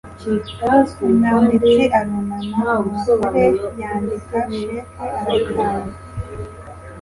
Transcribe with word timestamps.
Umwanditsi 1.05 1.83
arunama 1.97 2.69
umugore 2.87 3.45
yandika 3.81 4.37
cheque 4.53 4.77
arayitanga 5.01 5.97